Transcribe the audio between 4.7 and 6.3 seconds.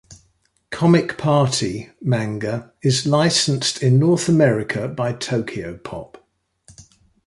by Tokyopop.